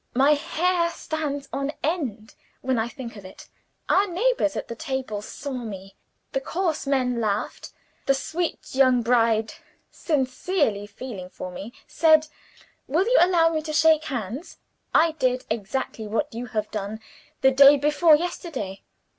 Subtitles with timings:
[0.15, 3.47] My hair stands on end, when I think of it.
[3.87, 5.93] Our neighbors at the table saw me.
[6.31, 7.71] The coarse men laughed.
[8.07, 9.53] The sweet young bride,
[9.91, 12.25] sincerely feeling for me, said,
[12.87, 14.57] 'Will you allow me to shake hands?
[14.91, 16.99] I did exactly what you have done
[17.41, 18.81] the day before yesterday.